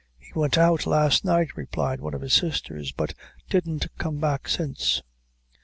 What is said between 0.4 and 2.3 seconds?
out last night," replied one of